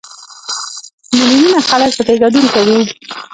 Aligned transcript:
میلیونونه 1.15 1.59
خلک 1.69 1.91
پکې 1.97 2.15
ګډون 2.21 2.45
کوي. 2.53 2.79